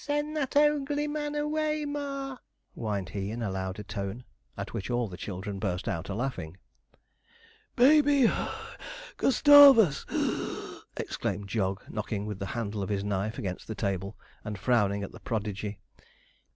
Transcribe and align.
'Send 0.03 0.35
that 0.35 0.53
ogl 0.53 0.97
e 0.97 1.01
y 1.03 1.07
man 1.07 1.35
away, 1.35 1.85
ma!' 1.85 2.37
whined 2.73 3.09
he, 3.09 3.29
in 3.29 3.43
a 3.43 3.51
louder 3.51 3.83
tone, 3.83 4.23
at 4.57 4.73
which 4.73 4.89
all 4.89 5.07
the 5.07 5.15
children 5.15 5.59
burst 5.59 5.87
out 5.87 6.09
a 6.09 6.15
laughing. 6.15 6.57
'Baby 7.75 8.25
(puff), 8.27 8.77
Gustavus! 9.17 10.05
(wheeze),' 10.07 10.81
exclaimed 10.97 11.49
Jog, 11.49 11.83
knocking 11.87 12.25
with 12.25 12.39
the 12.39 12.47
handle 12.57 12.81
of 12.81 12.89
his 12.89 13.03
knife 13.03 13.37
against 13.37 13.67
the 13.67 13.75
table, 13.75 14.17
and 14.43 14.57
frowning 14.57 15.03
at 15.03 15.11
the 15.11 15.19
prodigy. 15.19 15.79